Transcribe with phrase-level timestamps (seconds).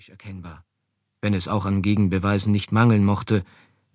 [0.00, 0.64] deutlich erkennbar,
[1.20, 3.44] wenn es auch an Gegenbeweisen nicht mangeln mochte,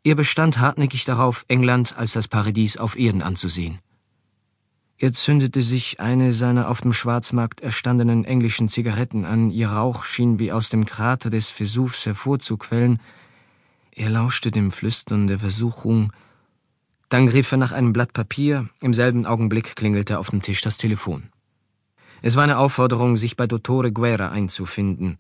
[0.04, 3.80] er bestand hartnäckig darauf, England als das Paradies auf Erden anzusehen.
[5.00, 10.38] Er zündete sich eine seiner auf dem Schwarzmarkt erstandenen englischen Zigaretten an, ihr Rauch schien
[10.38, 13.00] wie aus dem Krater des Vesuvs hervorzuquellen,
[13.96, 16.12] er lauschte dem Flüstern der Versuchung,
[17.10, 20.78] dann griff er nach einem Blatt Papier, im selben Augenblick klingelte auf dem Tisch das
[20.78, 21.30] Telefon.
[22.22, 25.18] Es war eine Aufforderung, sich bei Dottore Guerra einzufinden.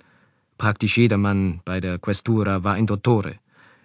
[0.57, 3.35] Praktisch jedermann bei der Questura war ein Dottore.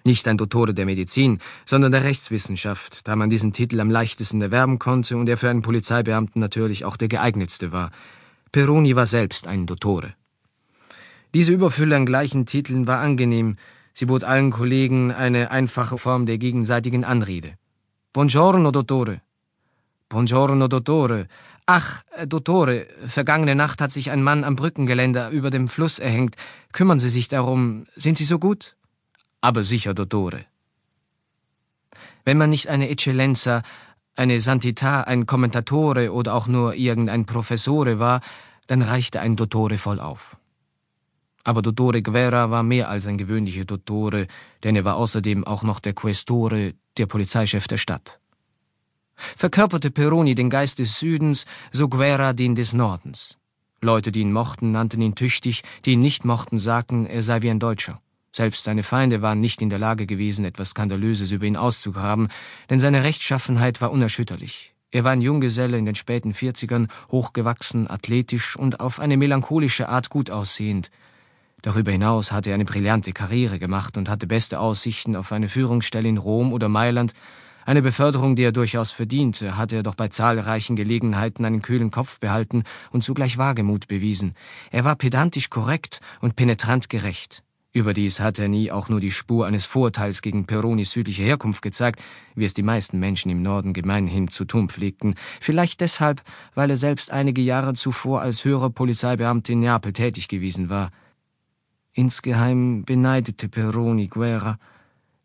[0.05, 4.79] Nicht ein Dottore der Medizin, sondern der Rechtswissenschaft, da man diesen Titel am leichtesten erwerben
[4.79, 7.91] konnte und er für einen Polizeibeamten natürlich auch der geeignetste war.
[8.53, 10.15] Peroni war selbst ein Dottore.
[11.35, 13.57] Diese Überfülle an gleichen Titeln war angenehm,
[13.93, 17.55] sie bot allen Kollegen eine einfache Form der gegenseitigen Anrede.
[18.13, 19.21] Buongiorno, Dottore.
[20.09, 21.29] Buongiorno, Dottore.
[21.73, 26.35] Ach, äh, Dottore, vergangene Nacht hat sich ein Mann am Brückengeländer über dem Fluss erhängt.
[26.73, 27.87] Kümmern Sie sich darum.
[27.95, 28.75] Sind Sie so gut?
[29.41, 30.47] Aber sicher, Dottore.
[32.25, 33.63] Wenn man nicht eine Eccellenza,
[34.17, 38.21] eine Santità, ein Kommentatore oder auch nur irgendein Professore war,
[38.67, 40.39] dann reichte ein Dottore voll auf.
[41.45, 44.27] Aber Dottore Guerra war mehr als ein gewöhnlicher Dottore,
[44.65, 48.20] denn er war außerdem auch noch der Questore, der Polizeichef der Stadt.
[49.37, 53.37] Verkörperte Peroni den Geist des Südens, so Guerra den des Nordens.
[53.83, 57.51] Leute, die ihn mochten, nannten ihn tüchtig, die ihn nicht mochten, sagten, er sei wie
[57.51, 58.01] ein Deutscher.
[58.33, 62.29] Selbst seine Feinde waren nicht in der Lage gewesen, etwas Skandalöses über ihn auszugraben,
[62.69, 64.75] denn seine Rechtschaffenheit war unerschütterlich.
[64.93, 70.11] Er war ein Junggeselle in den späten Vierzigern, hochgewachsen, athletisch und auf eine melancholische Art
[70.11, 70.91] gut aussehend.
[71.63, 76.09] Darüber hinaus hatte er eine brillante Karriere gemacht und hatte beste Aussichten auf eine Führungsstelle
[76.09, 77.15] in Rom oder Mailand,
[77.71, 82.19] eine Beförderung, die er durchaus verdiente, hatte er doch bei zahlreichen Gelegenheiten einen kühlen Kopf
[82.19, 84.35] behalten und zugleich Wagemut bewiesen.
[84.73, 87.45] Er war pedantisch korrekt und penetrant gerecht.
[87.73, 92.03] Überdies hatte er nie auch nur die Spur eines Vorteils gegen Peronis südliche Herkunft gezeigt,
[92.35, 96.23] wie es die meisten Menschen im Norden gemeinhin zu tun pflegten, vielleicht deshalb,
[96.57, 100.91] weil er selbst einige Jahre zuvor als höherer Polizeibeamter in Neapel tätig gewesen war.
[101.93, 104.59] Insgeheim beneidete Peroni Guerra.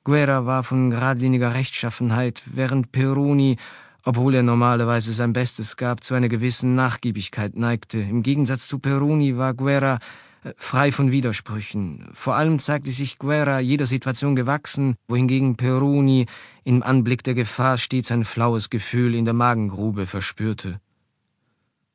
[0.05, 3.57] Guerra war von geradliniger Rechtschaffenheit, während Peroni,
[4.03, 7.99] obwohl er normalerweise sein Bestes gab, zu einer gewissen Nachgiebigkeit neigte.
[7.99, 9.97] Im Gegensatz zu Peroni war Guerra
[10.43, 12.07] äh, frei von Widersprüchen.
[12.13, 16.27] Vor allem zeigte sich Guerra jeder Situation gewachsen, wohingegen Peroni
[16.63, 20.79] im Anblick der Gefahr stets ein flaues Gefühl in der Magengrube verspürte.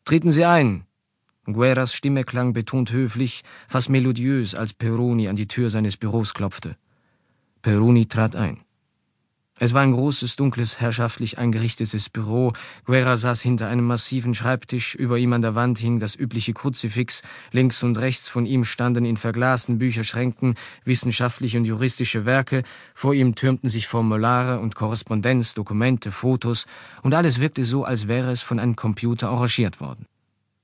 [0.05, 0.83] Treten Sie ein,
[1.47, 6.77] Guerras Stimme klang betont höflich, fast melodiös, als Peroni an die Tür seines Büros klopfte.
[7.63, 8.59] Peroni trat ein.
[9.63, 12.55] Es war ein großes, dunkles, herrschaftlich eingerichtetes Büro.
[12.87, 17.23] Guerra saß hinter einem massiven Schreibtisch, über ihm an der Wand hing das übliche Kruzifix,
[17.53, 20.55] links und rechts von ihm standen in verglasten Bücherschränken
[20.87, 22.63] wissenschaftliche und juristische Werke,
[22.95, 26.65] vor ihm türmten sich Formulare und Korrespondenz, Dokumente, Fotos,
[27.03, 30.07] und alles wirkte so, als wäre es von einem Computer arrangiert worden.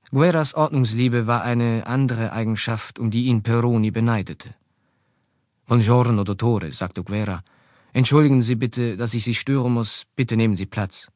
[0.09, 4.55] Guerras Ordnungsliebe war eine andere Eigenschaft, um die ihn Peroni beneidete.
[5.67, 7.43] Buongiorno, Dottore, sagte Guerra.
[7.91, 10.05] Entschuldigen Sie bitte, dass ich Sie stören muss.
[10.15, 11.11] Bitte nehmen Sie Platz.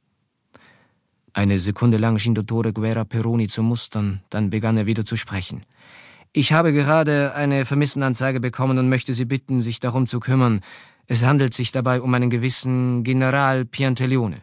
[1.32, 5.64] Eine Sekunde lang schien Dottore Guerra Peroni zu mustern, dann begann er wieder zu sprechen.
[6.34, 10.60] Ich habe gerade eine Vermissenanzeige bekommen und möchte Sie bitten, sich darum zu kümmern.
[11.08, 14.42] Es handelt sich dabei um einen gewissen General Piantelione.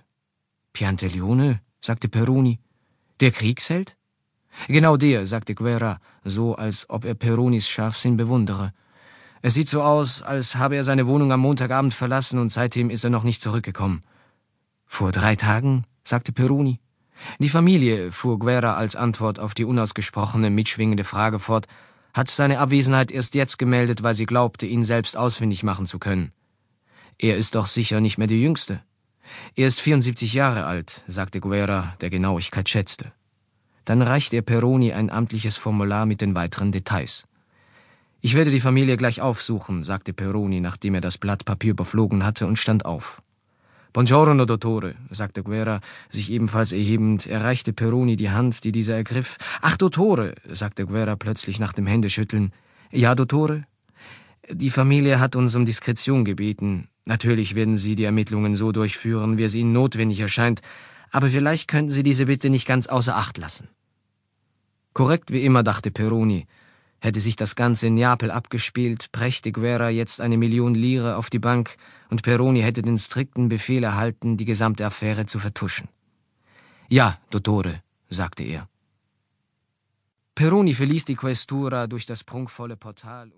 [0.72, 1.60] Piantelione?
[1.82, 2.60] sagte Peroni.
[3.20, 3.94] Der Kriegsheld?
[4.68, 8.72] Genau der, sagte Guerra, so als ob er Peronis Scharfsinn bewundere.
[9.40, 13.04] Es sieht so aus, als habe er seine Wohnung am Montagabend verlassen und seitdem ist
[13.04, 14.02] er noch nicht zurückgekommen.
[14.86, 15.84] Vor drei Tagen?
[16.02, 16.80] sagte Peroni.
[17.38, 21.66] Die Familie, fuhr Guerra als Antwort auf die unausgesprochene, mitschwingende Frage fort,
[22.14, 26.32] hat seine Abwesenheit erst jetzt gemeldet, weil sie glaubte, ihn selbst ausfindig machen zu können.
[27.18, 28.82] Er ist doch sicher nicht mehr der Jüngste.
[29.54, 33.12] Er ist 74 Jahre alt, sagte Guerra, der Genauigkeit schätzte.
[33.84, 37.24] Dann reicht er Peroni ein amtliches Formular mit den weiteren Details.
[38.20, 42.46] Ich werde die Familie gleich aufsuchen, sagte Peroni, nachdem er das Blatt Papier überflogen hatte
[42.46, 43.22] und stand auf.
[43.92, 45.80] Buongiorno, Dottore, sagte Guerra,
[46.10, 47.26] sich ebenfalls erhebend.
[47.26, 49.38] Er reichte Peroni die Hand, die dieser ergriff.
[49.62, 52.52] Ach, Dottore, sagte Guerra plötzlich nach dem Händeschütteln.
[52.90, 53.64] Ja, Dottore?
[54.50, 56.88] Die Familie hat uns um Diskretion gebeten.
[57.06, 60.60] Natürlich werden Sie die Ermittlungen so durchführen, wie es Ihnen notwendig erscheint,
[61.10, 63.68] aber vielleicht könnten Sie diese Bitte nicht ganz außer Acht lassen.
[64.92, 66.46] Korrekt wie immer, dachte Peroni.
[67.00, 71.38] Hätte sich das Ganze in Neapel abgespielt, brächte Guerra jetzt eine Million Lire auf die
[71.38, 71.76] Bank
[72.10, 75.88] und Peroni hätte den strikten Befehl erhalten, die gesamte Affäre zu vertuschen.
[76.88, 78.68] Ja, Dottore, sagte er.
[80.34, 83.30] Peroni verließ die Questura durch das prunkvolle Portal